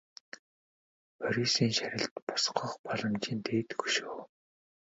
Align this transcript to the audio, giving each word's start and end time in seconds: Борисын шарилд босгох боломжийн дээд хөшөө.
Борисын 1.19 1.71
шарилд 1.77 2.13
босгох 2.27 2.71
боломжийн 2.85 3.39
дээд 3.45 3.69
хөшөө. 3.79 4.19